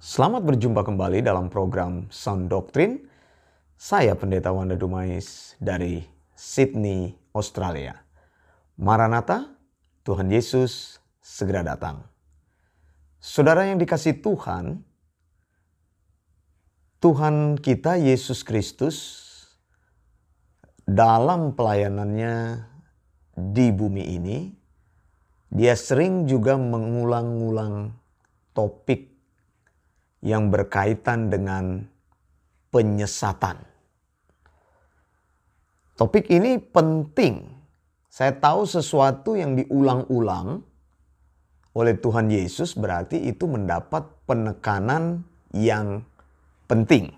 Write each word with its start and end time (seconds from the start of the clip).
Selamat 0.00 0.48
berjumpa 0.48 0.80
kembali 0.80 1.20
dalam 1.20 1.52
program 1.52 2.08
Sound 2.08 2.48
Doctrine. 2.48 3.04
Saya 3.76 4.16
Pendeta 4.16 4.48
Wanda 4.48 4.72
Dumais 4.72 5.52
dari 5.60 6.00
Sydney, 6.32 7.12
Australia. 7.36 8.00
Maranatha, 8.80 9.52
Tuhan 10.00 10.32
Yesus 10.32 10.96
segera 11.20 11.60
datang. 11.60 12.00
Saudara 13.20 13.68
yang 13.68 13.76
dikasih 13.76 14.24
Tuhan, 14.24 14.80
Tuhan 17.04 17.60
kita 17.60 18.00
Yesus 18.00 18.40
Kristus 18.40 18.96
dalam 20.88 21.52
pelayanannya 21.52 22.64
di 23.36 23.68
bumi 23.68 24.16
ini, 24.16 24.48
dia 25.52 25.76
sering 25.76 26.24
juga 26.24 26.56
mengulang-ulang 26.56 27.92
topik 28.56 29.09
yang 30.20 30.52
berkaitan 30.52 31.32
dengan 31.32 31.88
penyesatan. 32.70 33.56
Topik 35.96 36.30
ini 36.32 36.56
penting. 36.56 37.44
Saya 38.10 38.32
tahu 38.36 38.64
sesuatu 38.64 39.36
yang 39.36 39.56
diulang-ulang 39.56 40.62
oleh 41.76 41.94
Tuhan 41.94 42.30
Yesus 42.32 42.74
berarti 42.74 43.30
itu 43.30 43.46
mendapat 43.46 44.02
penekanan 44.26 45.22
yang 45.54 46.02
penting. 46.66 47.14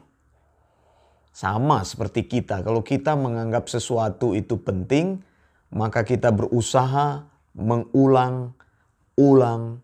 Sama 1.32 1.80
seperti 1.80 2.28
kita, 2.28 2.60
kalau 2.60 2.84
kita 2.84 3.16
menganggap 3.16 3.72
sesuatu 3.72 4.36
itu 4.36 4.60
penting, 4.60 5.24
maka 5.72 6.04
kita 6.04 6.28
berusaha 6.28 7.24
mengulang-ulang 7.56 9.80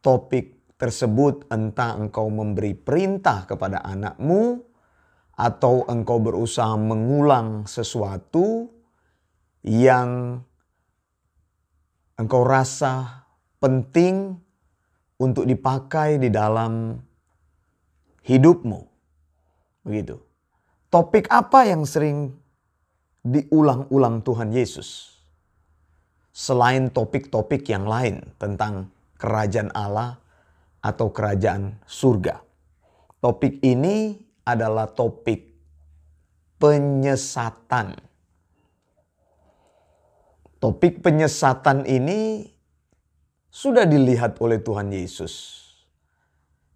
topik 0.00 0.57
tersebut 0.78 1.50
entah 1.50 1.98
engkau 1.98 2.30
memberi 2.30 2.72
perintah 2.72 3.44
kepada 3.44 3.82
anakmu 3.82 4.62
atau 5.34 5.82
engkau 5.90 6.22
berusaha 6.22 6.78
mengulang 6.78 7.66
sesuatu 7.66 8.70
yang 9.66 10.38
engkau 12.18 12.42
rasa 12.46 13.26
penting 13.58 14.38
untuk 15.18 15.46
dipakai 15.46 16.22
di 16.22 16.30
dalam 16.30 16.94
hidupmu. 18.22 18.80
Begitu. 19.82 20.16
Topik 20.88 21.26
apa 21.28 21.68
yang 21.68 21.82
sering 21.84 22.32
diulang-ulang 23.26 24.22
Tuhan 24.22 24.54
Yesus? 24.54 25.18
Selain 26.30 26.86
topik-topik 26.88 27.66
yang 27.66 27.84
lain 27.84 28.22
tentang 28.38 28.94
kerajaan 29.18 29.74
Allah, 29.74 30.22
atau 30.82 31.10
kerajaan 31.10 31.78
surga. 31.84 32.40
Topik 33.18 33.58
ini 33.66 34.14
adalah 34.46 34.86
topik 34.86 35.48
penyesatan. 36.58 37.98
Topik 40.58 41.02
penyesatan 41.02 41.86
ini 41.86 42.50
sudah 43.46 43.86
dilihat 43.86 44.38
oleh 44.42 44.58
Tuhan 44.58 44.90
Yesus. 44.90 45.34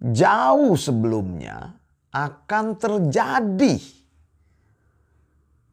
Jauh 0.02 0.74
sebelumnya 0.74 1.78
akan 2.10 2.78
terjadi. 2.78 3.76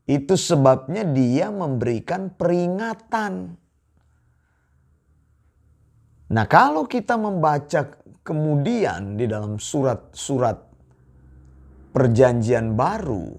Itu 0.09 0.33
sebabnya 0.33 1.05
dia 1.05 1.53
memberikan 1.53 2.33
peringatan. 2.33 3.57
Nah, 6.30 6.45
kalau 6.45 6.85
kita 6.85 7.17
membaca 7.17 7.98
kemudian 8.30 9.17
di 9.17 9.25
dalam 9.25 9.58
surat-surat 9.58 10.61
perjanjian 11.89 12.77
baru, 12.77 13.33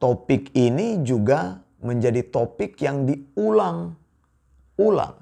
topik 0.00 0.56
ini 0.56 1.04
juga 1.04 1.60
menjadi 1.84 2.24
topik 2.32 2.80
yang 2.80 3.04
diulang-ulang. 3.04 5.16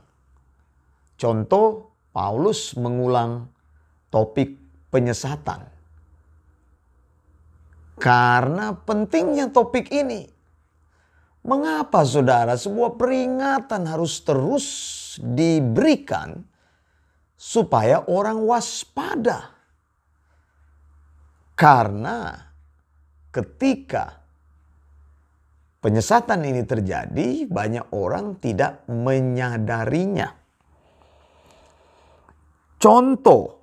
Contoh, 1.18 1.90
Paulus 2.14 2.78
mengulang 2.78 3.50
topik 4.14 4.54
penyesatan. 4.94 5.66
Karena 7.98 8.76
pentingnya 8.76 9.50
topik 9.50 9.90
ini. 9.90 10.28
Mengapa 11.46 12.02
saudara 12.02 12.58
sebuah 12.58 12.98
peringatan 12.98 13.86
harus 13.86 14.18
terus 14.20 14.66
diberikan 15.22 16.42
supaya 17.46 18.02
orang 18.10 18.42
waspada. 18.42 19.54
Karena 21.54 22.34
ketika 23.30 24.18
penyesatan 25.78 26.42
ini 26.42 26.66
terjadi, 26.66 27.46
banyak 27.46 27.86
orang 27.94 28.42
tidak 28.42 28.82
menyadarinya. 28.90 30.34
Contoh 32.82 33.62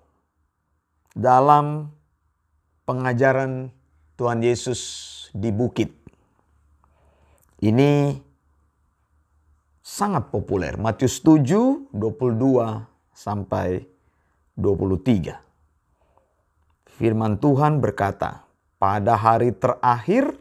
dalam 1.11 1.91
pengajaran 2.88 3.67
Tuhan 4.15 4.39
Yesus 4.41 4.81
di 5.35 5.51
bukit. 5.51 5.91
Ini 7.59 8.15
sangat 9.83 10.31
populer. 10.33 10.79
Matius 10.79 11.21
7, 11.21 11.94
22 11.94 12.92
sampai 13.13 13.85
23. 14.57 15.38
Firman 16.94 17.38
Tuhan 17.41 17.81
berkata, 17.81 18.46
pada 18.78 19.16
hari 19.16 19.56
terakhir, 19.56 20.35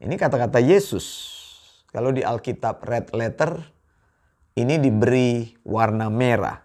ini 0.00 0.14
kata-kata 0.16 0.58
Yesus. 0.58 1.04
Kalau 1.92 2.10
di 2.10 2.24
Alkitab 2.24 2.82
red 2.82 3.12
letter, 3.12 3.60
ini 4.56 4.80
diberi 4.80 5.52
warna 5.68 6.08
merah. 6.08 6.64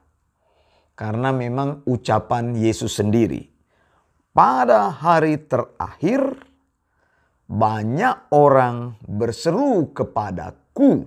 Karena 0.95 1.33
memang 1.33 1.85
ucapan 1.85 2.55
Yesus 2.55 2.97
sendiri. 2.97 3.49
Pada 4.31 4.87
hari 4.89 5.35
terakhir, 5.43 6.39
banyak 7.51 8.31
orang 8.31 8.95
berseru 9.03 9.91
kepadaku. 9.91 11.03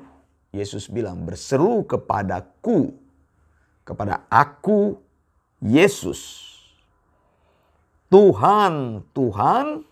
Yesus 0.53 0.87
bilang 0.93 1.25
berseru 1.25 1.88
kepadaku 1.88 3.03
kepada 3.84 4.24
aku 4.32 4.96
Yesus. 5.60 6.52
Tuhan, 8.08 9.04
Tuhan, 9.12 9.84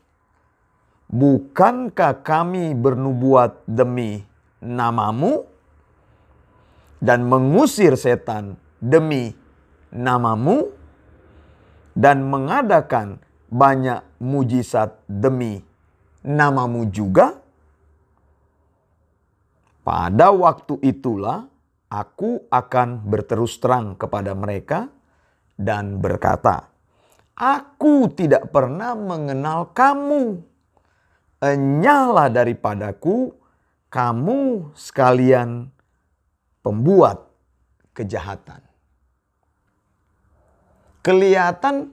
bukankah 1.12 2.25
kami 2.25 2.72
bernubuat 2.72 3.69
demi 3.69 4.25
namamu 4.64 5.44
dan 7.03 7.26
mengusir 7.28 7.98
setan 7.98 8.56
demi 8.80 9.34
namamu 9.92 10.72
dan 11.92 12.24
mengadakan 12.24 13.20
banyak 13.53 14.00
mujizat 14.16 14.97
demi 15.04 15.60
namamu 16.24 16.88
juga? 16.88 17.36
Pada 19.82 20.30
waktu 20.30 20.78
itulah 20.78 21.52
aku 21.92 22.48
akan 22.48 23.04
berterus 23.04 23.60
terang 23.60 23.92
kepada 24.00 24.32
mereka 24.32 24.88
dan 25.60 26.00
berkata, 26.00 26.72
Aku 27.36 28.08
tidak 28.12 28.48
pernah 28.48 28.97
mengenal 28.97 29.72
kamu. 29.76 30.41
Enyalah 31.42 32.32
daripadaku 32.32 33.34
kamu 33.92 34.72
sekalian 34.72 35.69
pembuat 36.64 37.28
kejahatan. 37.92 38.62
Kelihatan 41.03 41.91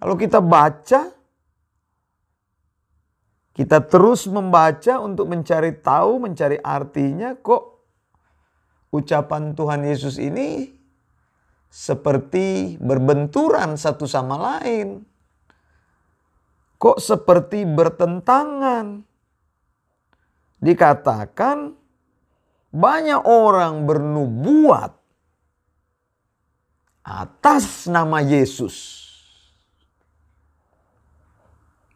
kalau 0.00 0.16
kita 0.16 0.40
baca, 0.40 1.12
kita 3.52 3.78
terus 3.84 4.24
membaca 4.26 4.98
untuk 5.04 5.28
mencari 5.28 5.76
tahu, 5.76 6.24
mencari 6.24 6.56
artinya 6.64 7.36
kok 7.36 7.73
ucapan 8.94 9.58
Tuhan 9.58 9.82
Yesus 9.82 10.22
ini 10.22 10.70
seperti 11.66 12.78
berbenturan 12.78 13.74
satu 13.74 14.06
sama 14.06 14.38
lain. 14.38 15.02
Kok 16.78 17.02
seperti 17.02 17.66
bertentangan? 17.66 19.02
Dikatakan 20.62 21.74
banyak 22.70 23.22
orang 23.26 23.82
bernubuat 23.84 24.94
atas 27.04 27.90
nama 27.90 28.22
Yesus. 28.22 29.02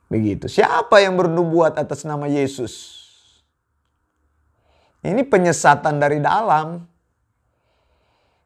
Begitu. 0.09 0.49
Siapa 0.49 1.05
yang 1.05 1.17
bernubuat 1.21 1.77
atas 1.77 2.03
nama 2.03 2.27
Yesus? 2.29 3.08
Ini 5.03 5.23
penyesatan 5.27 6.03
dari 6.03 6.19
dalam. 6.19 6.89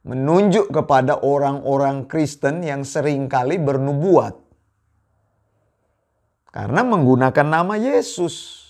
menunjuk 0.02 0.74
kepada 0.74 1.22
orang-orang 1.22 2.10
Kristen 2.10 2.66
yang 2.66 2.82
sering 2.82 3.30
kali 3.30 3.54
bernubuat. 3.54 4.34
Karena 6.52 6.82
menggunakan 6.84 7.46
nama 7.46 7.78
Yesus. 7.78 8.60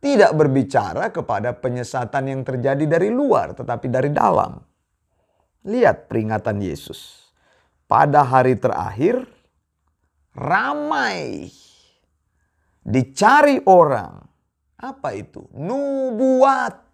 Tidak 0.00 0.32
berbicara 0.32 1.12
kepada 1.12 1.52
penyesatan 1.52 2.32
yang 2.32 2.40
terjadi 2.40 2.88
dari 2.88 3.12
luar, 3.12 3.52
tetapi 3.52 3.86
dari 3.92 4.08
dalam. 4.08 4.56
Lihat 5.68 6.08
peringatan 6.08 6.56
Yesus. 6.64 7.28
Pada 7.84 8.24
hari 8.24 8.56
terakhir, 8.56 9.28
ramai 10.32 11.52
dicari 12.80 13.60
orang. 13.68 14.19
Apa 14.80 15.12
itu? 15.12 15.44
Nubuat. 15.52 16.88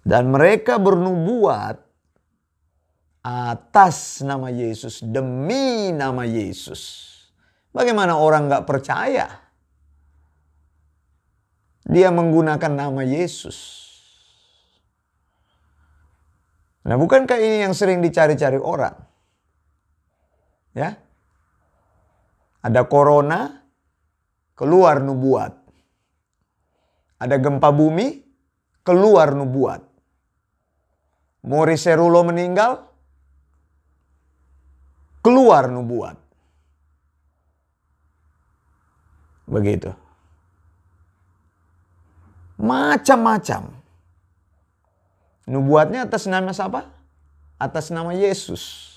Dan 0.00 0.32
mereka 0.32 0.80
bernubuat 0.80 1.76
atas 3.20 4.24
nama 4.24 4.48
Yesus, 4.48 5.04
demi 5.04 5.92
nama 5.92 6.24
Yesus. 6.24 7.06
Bagaimana 7.70 8.16
orang 8.16 8.48
nggak 8.48 8.64
percaya? 8.64 9.28
Dia 11.84 12.08
menggunakan 12.08 12.72
nama 12.72 13.04
Yesus. 13.04 13.88
Nah, 16.80 16.96
bukankah 16.96 17.36
ini 17.36 17.60
yang 17.68 17.76
sering 17.76 18.00
dicari-cari 18.00 18.56
orang? 18.56 18.96
Ya. 20.72 20.96
Ada 22.64 22.88
corona, 22.88 23.59
keluar 24.60 25.00
nubuat. 25.00 25.56
Ada 27.16 27.40
gempa 27.40 27.72
bumi, 27.72 28.20
keluar 28.84 29.32
nubuat. 29.32 29.80
Moriserulo 31.48 32.20
meninggal, 32.28 32.84
keluar 35.24 35.72
nubuat. 35.72 36.20
Begitu. 39.48 39.96
Macam-macam. 42.60 43.72
Nubuatnya 45.48 46.04
atas 46.04 46.28
nama 46.28 46.52
siapa? 46.52 46.84
Atas 47.56 47.88
nama 47.88 48.12
Yesus. 48.12 48.92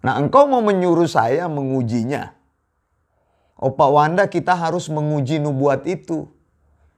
Nah 0.00 0.16
engkau 0.16 0.48
mau 0.48 0.64
menyuruh 0.64 1.04
saya 1.04 1.44
mengujinya. 1.52 2.37
Pak 3.58 3.90
Wanda 3.90 4.30
kita 4.30 4.54
harus 4.54 4.86
menguji 4.86 5.42
nubuat 5.42 5.82
itu. 5.90 6.30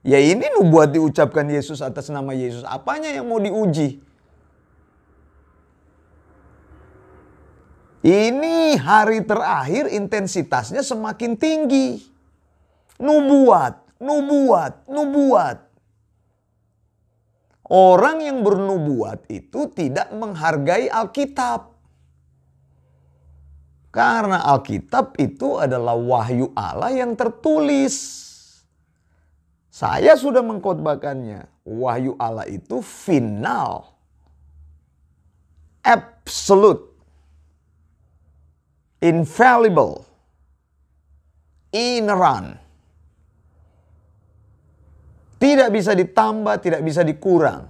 Ya 0.05 0.21
ini 0.21 0.45
nubuat 0.57 0.93
diucapkan 0.93 1.49
Yesus 1.49 1.81
atas 1.81 2.13
nama 2.13 2.33
Yesus. 2.37 2.61
Apanya 2.65 3.09
yang 3.09 3.25
mau 3.25 3.41
diuji? 3.41 4.01
Ini 8.01 8.81
hari 8.81 9.21
terakhir 9.25 9.89
intensitasnya 9.89 10.81
semakin 10.81 11.37
tinggi. 11.37 12.01
Nubuat, 12.97 14.01
nubuat, 14.01 14.89
nubuat. 14.89 15.57
Orang 17.71 18.21
yang 18.25 18.41
bernubuat 18.41 19.29
itu 19.29 19.69
tidak 19.73 20.09
menghargai 20.13 20.89
Alkitab. 20.89 21.70
Karena 23.91 24.39
Alkitab 24.47 25.19
itu 25.19 25.59
adalah 25.59 25.99
wahyu 25.99 26.55
Allah 26.55 26.95
yang 26.95 27.11
tertulis. 27.19 27.95
Saya 29.67 30.15
sudah 30.15 30.39
mengkhotbahkannya. 30.39 31.67
Wahyu 31.67 32.15
Allah 32.15 32.47
itu 32.47 32.79
final. 32.79 33.91
Absolute 35.83 36.91
infallible, 39.01 40.05
inerrant. 41.73 42.61
Tidak 45.41 45.73
bisa 45.73 45.97
ditambah, 45.97 46.61
tidak 46.61 46.85
bisa 46.85 47.01
dikurang. 47.01 47.65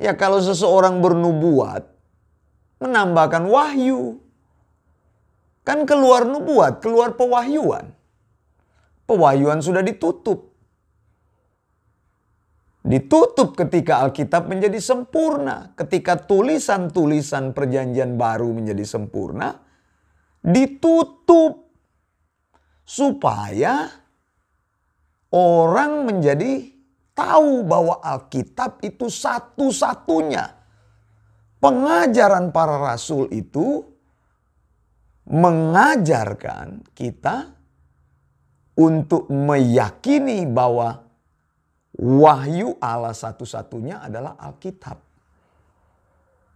Ya 0.00 0.16
kalau 0.16 0.40
seseorang 0.40 1.04
bernubuat, 1.04 1.84
menambahkan 2.80 3.44
wahyu. 3.44 4.23
Kan 5.64 5.88
keluar 5.88 6.28
nubuat, 6.28 6.84
keluar 6.84 7.16
pewahyuan. 7.16 7.88
Pewahyuan 9.08 9.64
sudah 9.64 9.80
ditutup. 9.80 10.52
Ditutup 12.84 13.56
ketika 13.56 14.04
Alkitab 14.04 14.44
menjadi 14.44 14.76
sempurna. 14.76 15.72
Ketika 15.72 16.20
tulisan-tulisan 16.20 17.56
perjanjian 17.56 18.20
baru 18.20 18.52
menjadi 18.52 18.84
sempurna 18.84 19.64
ditutup 20.44 21.72
supaya 22.84 23.88
orang 25.32 26.04
menjadi 26.04 26.68
tahu 27.16 27.64
bahwa 27.64 28.04
Alkitab 28.04 28.84
itu 28.84 29.08
satu-satunya 29.08 30.52
pengajaran 31.64 32.52
para 32.52 32.76
rasul 32.76 33.32
itu 33.32 33.93
mengajarkan 35.24 36.84
kita 36.92 37.56
untuk 38.76 39.30
meyakini 39.30 40.44
bahwa 40.44 41.04
wahyu 41.94 42.74
Allah 42.82 43.14
satu-satunya 43.14 44.02
adalah 44.04 44.36
Alkitab. 44.36 44.98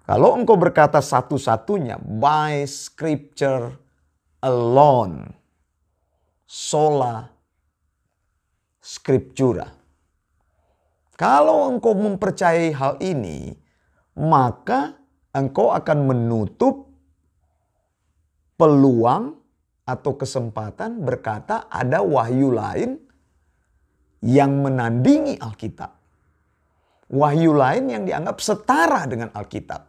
Kalau 0.08 0.40
engkau 0.40 0.56
berkata 0.56 1.04
satu-satunya, 1.04 2.00
by 2.00 2.64
scripture 2.64 3.76
alone, 4.40 5.28
sola 6.48 7.28
scriptura. 8.80 9.68
Kalau 11.12 11.68
engkau 11.68 11.92
mempercayai 11.92 12.72
hal 12.72 12.96
ini, 13.04 13.52
maka 14.16 14.96
engkau 15.36 15.76
akan 15.76 16.08
menutup 16.08 16.87
peluang 18.58 19.38
atau 19.88 20.12
kesempatan 20.18 21.00
berkata 21.00 21.70
ada 21.70 22.04
wahyu 22.04 22.52
lain 22.52 22.98
yang 24.20 24.60
menandingi 24.60 25.38
Alkitab. 25.38 25.94
Wahyu 27.08 27.56
lain 27.56 27.88
yang 27.88 28.02
dianggap 28.04 28.36
setara 28.42 29.08
dengan 29.08 29.32
Alkitab. 29.32 29.88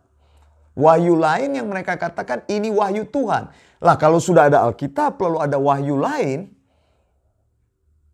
Wahyu 0.79 1.19
lain 1.19 1.59
yang 1.59 1.67
mereka 1.67 1.99
katakan 1.99 2.47
ini 2.47 2.71
wahyu 2.71 3.03
Tuhan. 3.03 3.51
Lah 3.83 3.95
kalau 3.99 4.23
sudah 4.23 4.47
ada 4.47 4.63
Alkitab 4.63 5.19
lalu 5.19 5.37
ada 5.43 5.59
wahyu 5.59 5.99
lain, 5.99 6.47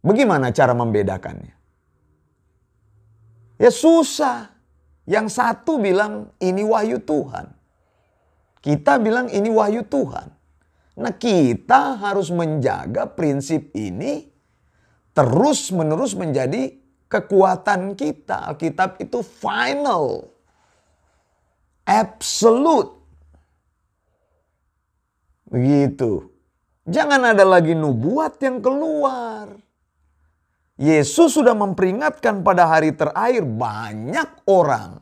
bagaimana 0.02 0.50
cara 0.50 0.74
membedakannya? 0.74 1.54
Ya 3.62 3.70
susah. 3.70 4.58
Yang 5.06 5.38
satu 5.38 5.78
bilang 5.78 6.34
ini 6.42 6.66
wahyu 6.66 6.98
Tuhan. 6.98 7.54
Kita 8.66 8.98
bilang 8.98 9.30
ini 9.30 9.54
wahyu 9.54 9.86
Tuhan. 9.86 10.35
Nah 10.96 11.12
kita 11.12 12.00
harus 12.00 12.32
menjaga 12.32 13.08
prinsip 13.08 13.76
ini 13.76 14.32
terus 15.12 15.72
menerus 15.76 16.16
menjadi 16.16 16.72
kekuatan 17.12 18.00
kita. 18.00 18.56
Alkitab 18.56 19.00
itu 19.04 19.20
final 19.20 20.36
absolute. 21.86 22.96
Begitu. 25.46 26.32
Jangan 26.86 27.34
ada 27.34 27.46
lagi 27.46 27.74
nubuat 27.78 28.42
yang 28.42 28.62
keluar. 28.62 29.58
Yesus 30.76 31.40
sudah 31.40 31.56
memperingatkan 31.56 32.44
pada 32.44 32.68
hari 32.68 32.92
terakhir 32.92 33.48
banyak 33.48 34.28
orang 34.44 35.00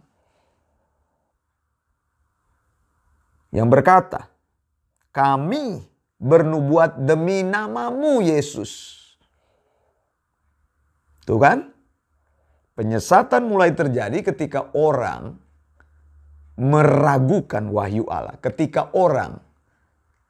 yang 3.50 3.74
berkata, 3.74 4.30
kami 5.14 5.86
bernubuat 6.18 7.06
demi 7.06 7.46
namamu 7.46 8.20
Yesus. 8.26 9.00
Tuh 11.24 11.40
kan? 11.40 11.72
Penyesatan 12.74 13.46
mulai 13.46 13.72
terjadi 13.72 14.34
ketika 14.34 14.74
orang 14.74 15.38
meragukan 16.58 17.70
wahyu 17.70 18.10
Allah. 18.10 18.36
Ketika 18.42 18.90
orang 18.98 19.38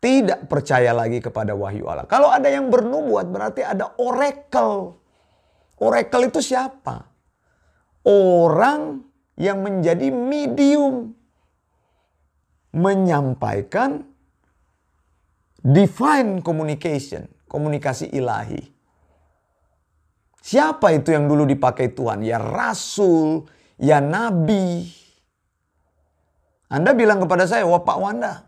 tidak 0.03 0.51
percaya 0.51 0.91
lagi 0.91 1.23
kepada 1.23 1.55
wahyu 1.55 1.87
Allah. 1.87 2.03
Kalau 2.03 2.27
ada 2.27 2.51
yang 2.51 2.67
bernubuat 2.67 3.31
berarti 3.31 3.63
ada 3.63 3.95
oracle. 3.95 4.99
Oracle 5.79 6.27
itu 6.27 6.43
siapa? 6.43 7.07
Orang 8.03 9.07
yang 9.39 9.63
menjadi 9.63 10.11
medium 10.11 11.15
menyampaikan 12.75 14.12
divine 15.63 16.43
communication, 16.43 17.25
komunikasi 17.47 18.11
ilahi. 18.11 18.59
Siapa 20.43 20.91
itu 20.91 21.15
yang 21.15 21.31
dulu 21.31 21.47
dipakai 21.47 21.95
Tuhan? 21.95 22.19
Ya 22.19 22.35
rasul, 22.35 23.47
ya 23.79 24.03
nabi. 24.03 24.91
Anda 26.67 26.91
bilang 26.91 27.23
kepada 27.23 27.47
saya, 27.47 27.63
wah 27.63 27.79
Pak 27.79 27.97
Wanda, 28.01 28.43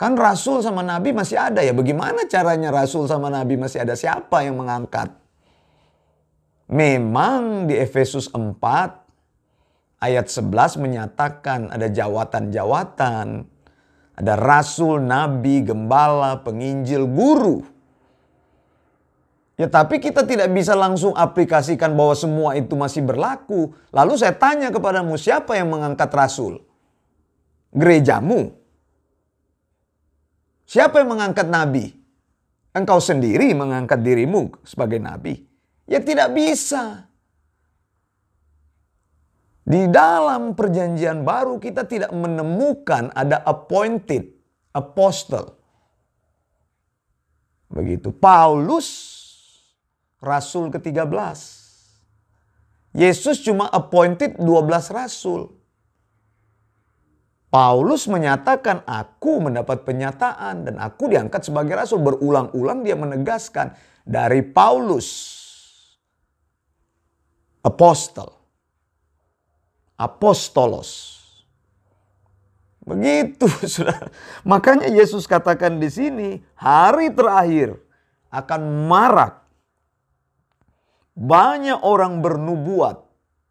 kan 0.00 0.16
rasul 0.16 0.64
sama 0.64 0.80
nabi 0.80 1.12
masih 1.12 1.36
ada 1.36 1.60
ya. 1.60 1.76
Bagaimana 1.76 2.24
caranya 2.24 2.72
rasul 2.72 3.04
sama 3.04 3.28
nabi 3.28 3.60
masih 3.60 3.84
ada? 3.84 3.92
Siapa 3.92 4.40
yang 4.40 4.56
mengangkat? 4.56 5.12
Memang 6.72 7.68
di 7.68 7.76
Efesus 7.76 8.32
4 8.32 8.56
ayat 10.00 10.26
11 10.32 10.80
menyatakan 10.80 11.68
ada 11.68 11.92
jawatan-jawatan. 11.92 13.44
Ada 14.16 14.34
rasul, 14.36 15.02
nabi, 15.02 15.64
gembala, 15.64 16.40
penginjil, 16.40 17.04
guru. 17.08 17.64
Ya 19.60 19.68
tapi 19.68 20.00
kita 20.00 20.24
tidak 20.24 20.48
bisa 20.56 20.72
langsung 20.72 21.12
aplikasikan 21.12 21.92
bahwa 21.92 22.16
semua 22.16 22.56
itu 22.56 22.72
masih 22.72 23.04
berlaku. 23.04 23.76
Lalu 23.92 24.16
saya 24.16 24.32
tanya 24.32 24.72
kepadamu, 24.72 25.20
siapa 25.20 25.52
yang 25.52 25.68
mengangkat 25.68 26.08
rasul? 26.16 26.64
Gerejamu. 27.76 28.56
Siapa 30.64 31.04
yang 31.04 31.12
mengangkat 31.12 31.52
nabi? 31.52 31.92
Engkau 32.72 33.02
sendiri 33.02 33.52
mengangkat 33.52 34.00
dirimu 34.00 34.54
sebagai 34.64 35.02
nabi. 35.02 35.44
Ya 35.90 36.00
tidak 36.00 36.32
bisa. 36.32 37.09
Di 39.60 39.86
dalam 39.92 40.56
perjanjian 40.56 41.22
baru 41.22 41.60
kita 41.60 41.84
tidak 41.84 42.10
menemukan 42.10 43.12
ada 43.12 43.44
appointed 43.44 44.32
apostle. 44.72 45.54
Begitu. 47.70 48.10
Paulus 48.10 48.88
rasul 50.18 50.74
ke-13. 50.74 51.38
Yesus 52.90 53.38
cuma 53.46 53.70
appointed 53.70 54.34
12 54.42 54.90
rasul. 54.90 55.54
Paulus 57.50 58.06
menyatakan 58.06 58.86
aku 58.86 59.42
mendapat 59.42 59.82
penyataan 59.82 60.70
dan 60.70 60.76
aku 60.78 61.10
diangkat 61.10 61.42
sebagai 61.46 61.78
rasul. 61.78 62.02
Berulang-ulang 62.02 62.82
dia 62.86 62.94
menegaskan 62.94 63.74
dari 64.06 64.42
Paulus 64.42 65.06
apostle. 67.62 68.39
Apostolos. 70.00 71.20
Begitu, 72.80 73.44
sudah. 73.76 74.08
Makanya 74.48 74.88
Yesus 74.88 75.28
katakan 75.28 75.76
di 75.76 75.92
sini, 75.92 76.28
hari 76.56 77.12
terakhir 77.12 77.76
akan 78.32 78.88
marak 78.88 79.44
banyak 81.12 81.76
orang 81.84 82.24
bernubuat 82.24 83.04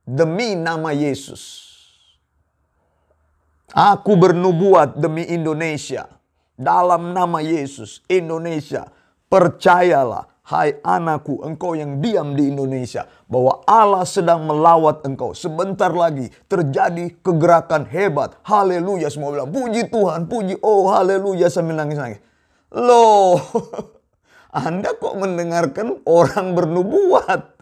demi 0.10 0.58
nama 0.58 0.90
Yesus. 0.90 1.70
Aku 3.70 4.18
bernubuat 4.18 4.98
demi 4.98 5.30
Indonesia. 5.30 6.10
Dalam 6.58 7.14
nama 7.14 7.40
Yesus, 7.40 8.02
Indonesia. 8.10 8.90
Percayalah, 9.30 10.26
hai 10.50 10.82
anakku, 10.82 11.46
engkau 11.46 11.78
yang 11.78 12.02
diam 12.02 12.34
di 12.34 12.50
Indonesia. 12.50 13.06
Bahwa 13.30 13.62
Allah 13.70 14.04
sedang 14.04 14.50
melawat 14.50 15.06
engkau. 15.06 15.38
Sebentar 15.38 15.94
lagi 15.94 16.34
terjadi 16.50 17.14
kegerakan 17.22 17.86
hebat. 17.86 18.42
Haleluya, 18.44 19.14
semua 19.14 19.30
bilang, 19.32 19.54
puji 19.54 19.88
Tuhan, 19.94 20.26
puji, 20.26 20.58
oh 20.66 20.90
haleluya, 20.90 21.48
sambil 21.54 21.78
nangis-nangis. 21.78 22.20
Loh, 22.74 23.38
Anda 24.66 24.98
kok 24.98 25.16
mendengarkan 25.16 26.02
orang 26.10 26.58
bernubuat? 26.58 27.60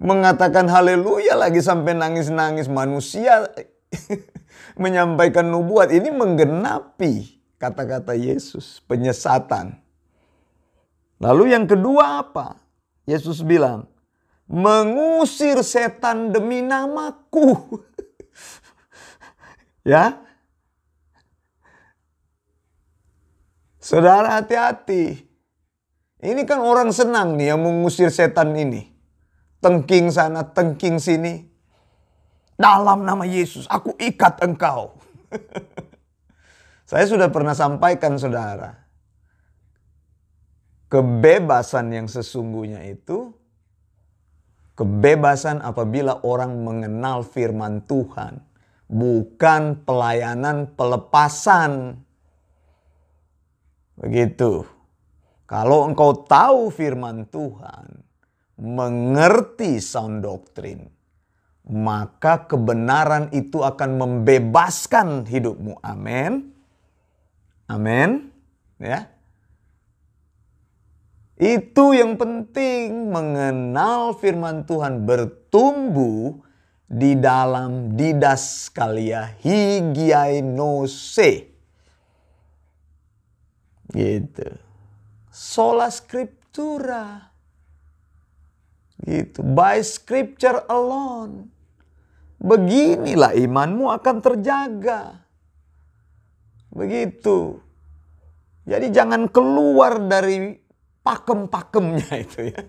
mengatakan 0.00 0.64
haleluya 0.66 1.36
lagi 1.36 1.60
sampai 1.60 1.92
nangis-nangis 1.92 2.72
manusia 2.72 3.44
menyampaikan 4.82 5.44
nubuat 5.52 5.92
ini 5.92 6.08
menggenapi 6.08 7.36
kata-kata 7.60 8.16
Yesus 8.16 8.80
penyesatan. 8.88 9.76
Lalu 11.20 11.52
yang 11.52 11.68
kedua 11.68 12.24
apa? 12.24 12.56
Yesus 13.04 13.44
bilang, 13.44 13.84
mengusir 14.48 15.60
setan 15.60 16.32
demi 16.32 16.64
namaku. 16.64 17.76
ya. 19.92 20.16
Saudara 23.76 24.40
hati-hati. 24.40 25.28
Ini 26.20 26.44
kan 26.44 26.60
orang 26.60 26.92
senang 26.92 27.36
nih 27.36 27.52
yang 27.52 27.60
mengusir 27.64 28.08
setan 28.12 28.56
ini. 28.56 28.88
Tengking 29.60 30.08
sana, 30.08 30.44
tengking 30.44 30.96
sini. 30.96 31.44
Dalam 32.60 33.08
nama 33.08 33.24
Yesus, 33.24 33.64
aku 33.68 33.96
ikat 33.96 34.40
engkau. 34.44 34.96
Saya 36.90 37.04
sudah 37.08 37.32
pernah 37.32 37.56
sampaikan 37.56 38.20
saudara. 38.20 38.89
Kebebasan 40.90 41.94
yang 41.94 42.10
sesungguhnya 42.10 42.82
itu 42.90 43.30
kebebasan 44.74 45.62
apabila 45.62 46.26
orang 46.26 46.66
mengenal 46.66 47.22
firman 47.22 47.86
Tuhan, 47.86 48.42
bukan 48.90 49.86
pelayanan 49.86 50.74
pelepasan. 50.74 51.94
Begitu. 54.02 54.66
Kalau 55.46 55.86
engkau 55.86 56.26
tahu 56.26 56.74
firman 56.74 57.26
Tuhan, 57.30 58.02
mengerti 58.58 59.78
sound 59.78 60.26
doctrine, 60.26 60.90
maka 61.70 62.50
kebenaran 62.50 63.30
itu 63.30 63.62
akan 63.62 63.90
membebaskan 63.94 65.22
hidupmu. 65.22 65.78
Amin. 65.86 66.50
Amin. 67.70 68.34
Ya. 68.82 69.19
Itu 71.40 71.96
yang 71.96 72.20
penting 72.20 73.08
mengenal 73.08 74.12
firman 74.12 74.68
Tuhan 74.68 75.08
bertumbuh 75.08 76.36
di 76.84 77.16
dalam 77.16 77.96
didaskalia 77.96 79.40
higienose. 79.40 81.32
Gitu. 83.88 84.48
Sola 85.32 85.88
scriptura. 85.88 87.32
Gitu. 89.00 89.40
By 89.40 89.80
scripture 89.80 90.68
alone. 90.68 91.48
Beginilah 92.36 93.32
imanmu 93.32 93.88
akan 93.96 94.20
terjaga. 94.20 95.24
Begitu. 96.68 97.64
Jadi 98.68 98.92
jangan 98.92 99.24
keluar 99.32 100.04
dari 100.04 100.68
pakem-pakemnya 101.00 102.12
itu 102.20 102.52
ya. 102.52 102.62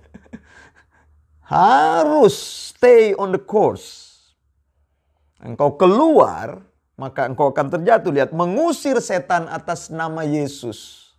Harus 1.45 2.35
stay 2.71 3.11
on 3.19 3.35
the 3.35 3.41
course. 3.41 4.11
Engkau 5.41 5.75
keluar, 5.75 6.63
maka 6.95 7.25
engkau 7.25 7.49
akan 7.49 7.67
terjatuh. 7.67 8.13
Lihat, 8.13 8.31
mengusir 8.31 9.01
setan 9.01 9.49
atas 9.49 9.89
nama 9.91 10.21
Yesus. 10.21 11.11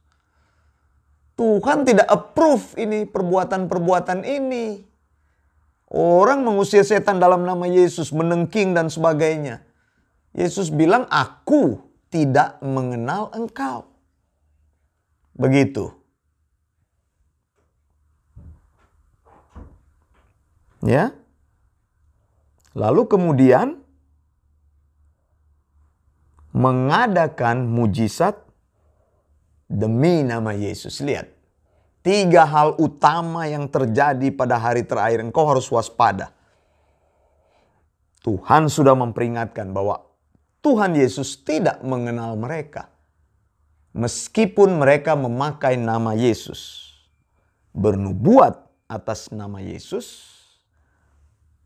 Tuhan 1.35 1.83
tidak 1.83 2.07
approve 2.07 2.79
ini 2.79 3.05
perbuatan-perbuatan 3.05 4.23
ini. 4.23 4.87
Orang 5.93 6.49
mengusir 6.49 6.87
setan 6.87 7.21
dalam 7.21 7.45
nama 7.45 7.69
Yesus, 7.69 8.15
menengking 8.15 8.73
dan 8.73 8.89
sebagainya. 8.89 9.61
Yesus 10.33 10.73
bilang, 10.73 11.05
aku 11.13 11.83
tidak 12.09 12.57
mengenal 12.65 13.29
engkau. 13.37 13.85
Begitu. 15.37 16.02
Ya. 20.83 21.15
Lalu 22.75 23.07
kemudian 23.07 23.79
mengadakan 26.53 27.71
mujizat 27.71 28.37
demi 29.71 30.21
nama 30.27 30.53
Yesus. 30.53 31.01
Lihat. 31.01 31.33
Tiga 32.03 32.43
hal 32.43 32.75
utama 32.83 33.47
yang 33.47 33.71
terjadi 33.71 34.35
pada 34.35 34.59
hari 34.59 34.83
terakhir. 34.83 35.23
Engkau 35.23 35.47
harus 35.47 35.71
waspada. 35.71 36.35
Tuhan 38.27 38.67
sudah 38.67 38.99
memperingatkan 38.99 39.71
bahwa 39.71 40.03
Tuhan 40.63 40.99
Yesus 40.99 41.39
tidak 41.43 41.79
mengenal 41.83 42.35
mereka. 42.35 42.91
Meskipun 43.95 44.83
mereka 44.83 45.15
memakai 45.15 45.79
nama 45.79 46.15
Yesus. 46.15 46.91
Bernubuat 47.71 48.67
atas 48.91 49.31
nama 49.31 49.63
Yesus. 49.63 50.32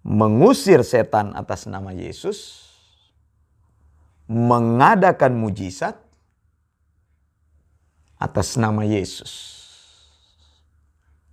Mengusir 0.06 0.86
setan 0.86 1.34
atas 1.34 1.66
nama 1.66 1.90
Yesus. 1.90 2.70
Mengadakan 4.30 5.38
mujizat 5.38 5.98
atas 8.18 8.58
nama 8.58 8.82
Yesus 8.82 9.56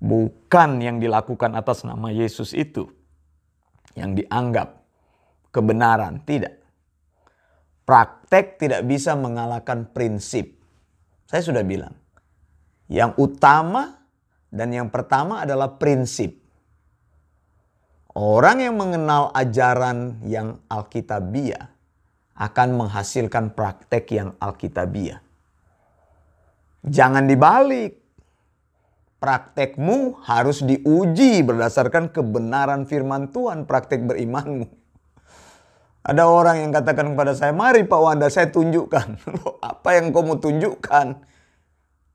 Bukan 0.04 0.84
yang 0.84 1.00
dilakukan 1.00 1.56
atas 1.56 1.88
nama 1.88 2.12
Yesus 2.12 2.52
itu 2.52 2.92
yang 3.96 4.20
dianggap 4.20 4.84
kebenaran, 5.56 6.20
tidak. 6.28 6.60
Praktek 7.88 8.60
tidak 8.60 8.84
bisa 8.84 9.16
mengalahkan 9.16 9.88
prinsip. 9.96 10.60
Saya 11.24 11.40
sudah 11.40 11.64
bilang, 11.64 11.96
yang 12.92 13.16
utama 13.16 14.04
dan 14.52 14.76
yang 14.76 14.92
pertama 14.92 15.48
adalah 15.48 15.80
prinsip. 15.80 16.43
Orang 18.14 18.62
yang 18.62 18.78
mengenal 18.78 19.34
ajaran 19.34 20.22
yang 20.22 20.62
Alkitabiah 20.70 21.74
akan 22.38 22.70
menghasilkan 22.78 23.58
praktek 23.58 24.06
yang 24.14 24.30
Alkitabiah. 24.38 25.18
Jangan 26.86 27.26
dibalik. 27.26 27.98
Praktekmu 29.18 30.20
harus 30.28 30.60
diuji 30.62 31.48
berdasarkan 31.48 32.12
kebenaran 32.12 32.84
firman 32.84 33.32
Tuhan, 33.32 33.64
praktek 33.64 34.04
berimanmu. 34.04 34.68
Ada 36.04 36.28
orang 36.28 36.68
yang 36.68 36.76
katakan 36.76 37.16
kepada 37.16 37.32
saya, 37.32 37.56
mari 37.56 37.88
Pak 37.88 38.02
Wanda 38.04 38.28
saya 38.28 38.52
tunjukkan. 38.52 39.08
apa 39.72 39.90
yang 39.96 40.12
kau 40.12 40.28
mau 40.28 40.36
tunjukkan? 40.36 41.24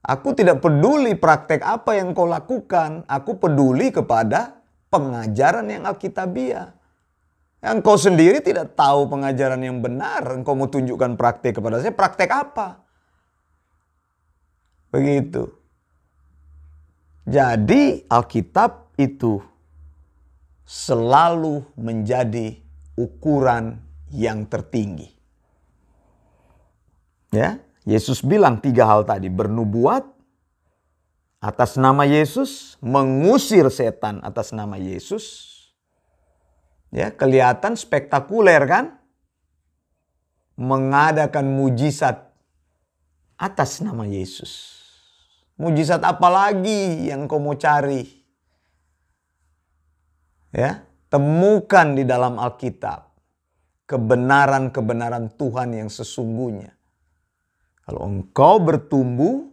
Aku 0.05 0.37
tidak 0.37 0.61
peduli 0.61 1.17
praktek 1.17 1.65
apa 1.65 1.97
yang 1.97 2.13
kau 2.13 2.29
lakukan. 2.29 3.03
Aku 3.09 3.41
peduli 3.41 3.89
kepada 3.89 4.58
pengajaran 4.89 5.65
yang 5.69 5.85
Alkitabiah. 5.87 6.75
Yang 7.59 7.77
kau 7.83 7.97
sendiri 7.99 8.39
tidak 8.39 8.75
tahu 8.75 9.07
pengajaran 9.11 9.59
yang 9.59 9.79
benar. 9.83 10.23
Engkau 10.31 10.55
mau 10.55 10.71
tunjukkan 10.71 11.19
praktek 11.19 11.59
kepada 11.59 11.83
saya. 11.83 11.91
Praktek 11.91 12.29
apa? 12.31 12.81
Begitu. 14.89 15.51
Jadi 17.29 18.09
Alkitab 18.09 18.97
itu 18.97 19.37
selalu 20.65 21.61
menjadi 21.77 22.57
ukuran 22.97 23.77
yang 24.09 24.49
tertinggi. 24.49 25.13
Ya, 27.29 27.61
Yesus 27.85 28.25
bilang 28.25 28.57
tiga 28.57 28.89
hal 28.89 29.05
tadi, 29.05 29.29
bernubuat 29.29 30.18
atas 31.39 31.79
nama 31.79 32.03
Yesus, 32.03 32.75
mengusir 32.83 33.67
setan 33.71 34.19
atas 34.23 34.51
nama 34.51 34.75
Yesus. 34.75 35.47
Ya, 36.91 37.11
kelihatan 37.11 37.79
spektakuler 37.79 38.63
kan? 38.67 38.85
Mengadakan 40.59 41.47
mujizat 41.55 42.35
atas 43.39 43.79
nama 43.79 44.03
Yesus. 44.03 44.83
Mujizat 45.55 46.03
apa 46.03 46.27
lagi 46.27 47.07
yang 47.07 47.27
kau 47.27 47.39
mau 47.39 47.55
cari? 47.55 48.03
Ya, 50.51 50.89
Temukan 51.09 51.97
di 51.97 52.05
dalam 52.05 52.37
Alkitab 52.37 53.09
kebenaran-kebenaran 53.89 55.33
Tuhan 55.33 55.73
yang 55.73 55.89
sesungguhnya. 55.89 56.77
Kalau 57.81 58.05
engkau 58.05 58.61
bertumbuh, 58.61 59.48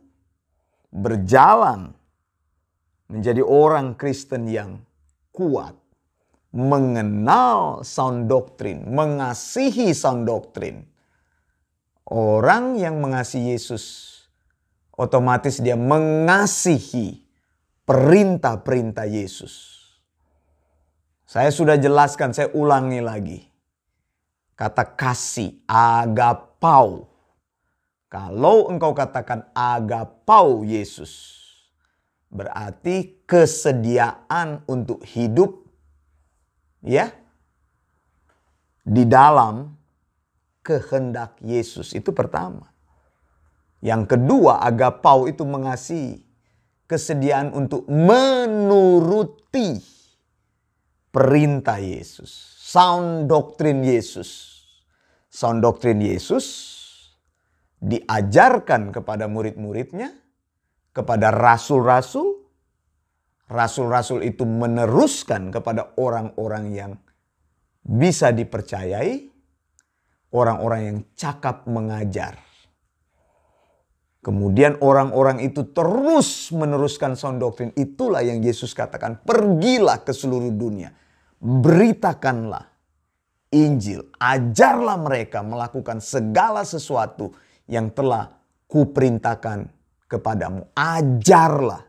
berjalan 0.92 1.94
menjadi 3.06 3.42
orang 3.42 3.94
Kristen 3.94 4.50
yang 4.50 4.82
kuat, 5.30 5.76
mengenal 6.50 7.86
sound 7.86 8.26
doktrin, 8.26 8.86
mengasihi 8.90 9.94
sound 9.94 10.26
doktrin. 10.26 10.86
Orang 12.06 12.78
yang 12.78 13.02
mengasihi 13.02 13.58
Yesus 13.58 14.16
otomatis 14.96 15.60
dia 15.60 15.76
mengasihi 15.76 17.22
perintah-perintah 17.84 19.06
Yesus. 19.06 19.76
Saya 21.26 21.52
sudah 21.52 21.76
jelaskan, 21.76 22.32
saya 22.32 22.50
ulangi 22.56 23.02
lagi. 23.04 23.40
Kata 24.56 24.96
kasih, 24.96 25.60
agapau. 25.68 27.10
Kalau 28.06 28.70
engkau 28.70 28.94
katakan 28.94 29.50
agapau 29.50 30.62
Yesus, 30.62 31.42
berarti 32.30 33.18
kesediaan 33.26 34.62
untuk 34.70 35.02
hidup 35.02 35.66
ya 36.86 37.10
di 38.86 39.02
dalam 39.10 39.74
kehendak 40.62 41.34
Yesus 41.42 41.98
itu 41.98 42.14
pertama. 42.14 42.70
Yang 43.82 44.14
kedua, 44.14 44.62
agapau 44.62 45.26
itu 45.26 45.42
mengasihi 45.42 46.22
kesediaan 46.86 47.50
untuk 47.50 47.90
menuruti 47.90 49.82
perintah 51.10 51.82
Yesus, 51.82 52.30
sound 52.62 53.26
doktrin 53.26 53.82
Yesus. 53.82 54.54
Sound 55.26 55.60
doktrin 55.60 56.00
Yesus 56.00 56.75
diajarkan 57.80 58.94
kepada 58.94 59.28
murid-muridnya, 59.28 60.14
kepada 60.92 61.32
rasul-rasul. 61.32 62.44
Rasul-rasul 63.46 64.26
itu 64.26 64.42
meneruskan 64.42 65.54
kepada 65.54 65.94
orang-orang 66.02 66.64
yang 66.74 66.92
bisa 67.86 68.34
dipercayai, 68.34 69.30
orang-orang 70.34 70.80
yang 70.82 70.98
cakap 71.14 71.62
mengajar. 71.70 72.42
Kemudian 74.18 74.82
orang-orang 74.82 75.38
itu 75.46 75.70
terus 75.70 76.50
meneruskan 76.50 77.14
sound 77.14 77.38
doktrin. 77.38 77.70
Itulah 77.78 78.26
yang 78.26 78.42
Yesus 78.42 78.74
katakan, 78.74 79.22
pergilah 79.22 80.02
ke 80.02 80.10
seluruh 80.10 80.50
dunia 80.50 80.90
beritakanlah 81.40 82.72
Injil, 83.54 84.10
ajarlah 84.18 84.98
mereka 84.98 85.40
melakukan 85.40 86.02
segala 86.02 86.66
sesuatu 86.66 87.32
yang 87.70 87.90
telah 87.92 88.30
kuperintahkan 88.70 89.70
kepadamu. 90.10 90.66
Ajarlah 90.74 91.82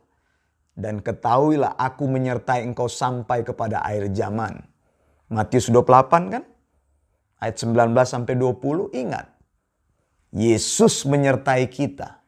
dan 0.77 1.01
ketahuilah 1.01 1.73
aku 1.77 2.05
menyertai 2.05 2.65
engkau 2.65 2.85
sampai 2.85 3.41
kepada 3.41 3.81
akhir 3.81 4.13
zaman. 4.13 4.61
Matius 5.33 5.69
28 5.69 6.33
kan? 6.33 6.43
Ayat 7.37 7.55
19 7.61 7.93
sampai 8.05 8.33
20 8.33 8.93
ingat. 8.93 9.27
Yesus 10.33 11.07
menyertai 11.07 11.69
kita 11.71 12.19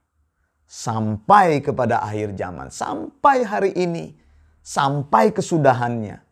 sampai 0.70 1.60
kepada 1.60 2.00
akhir 2.06 2.38
zaman, 2.38 2.72
sampai 2.72 3.44
hari 3.44 3.74
ini, 3.76 4.16
sampai 4.62 5.34
kesudahannya 5.34 6.30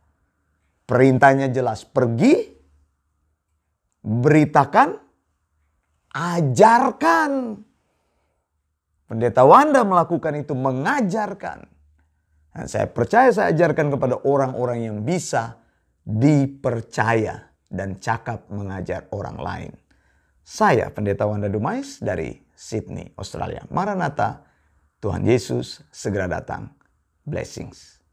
Perintahnya 0.88 1.51
jelas, 1.51 1.84
pergi, 1.84 2.47
beritakan, 4.08 4.95
ajarkan. 6.17 7.62
Pendeta 9.08 9.45
Wanda 9.47 9.86
melakukan 9.86 10.36
itu, 10.36 10.58
mengajarkan. 10.58 11.69
Dan 12.58 12.65
saya 12.65 12.89
percaya 12.89 13.30
saya 13.30 13.53
ajarkan 13.53 13.93
kepada 13.93 14.17
orang-orang 14.25 14.89
yang 14.89 14.97
bisa 15.06 15.62
dipercaya 16.01 17.53
dan 17.69 18.01
cakap 18.01 18.49
mengajar 18.49 19.06
orang 19.13 19.38
lain. 19.38 19.71
Saya 20.41 20.89
Pendeta 20.89 21.27
Wanda 21.30 21.51
Dumais 21.51 22.01
dari 22.01 22.34
Sydney, 22.58 23.13
Australia. 23.19 23.62
Maranatha, 23.69 24.41
Tuhan 24.97 25.27
Yesus 25.27 25.86
segera 25.93 26.25
datang. 26.25 26.73
Blessings. 27.27 27.96